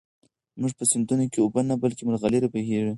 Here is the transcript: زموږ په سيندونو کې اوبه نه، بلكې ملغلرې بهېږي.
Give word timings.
زموږ 0.55 0.71
په 0.77 0.83
سيندونو 0.91 1.25
کې 1.31 1.39
اوبه 1.41 1.61
نه، 1.69 1.75
بلكې 1.81 2.03
ملغلرې 2.07 2.47
بهېږي. 2.53 2.89